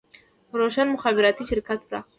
[0.59, 2.09] روشن مخابراتي شرکت پراخ دی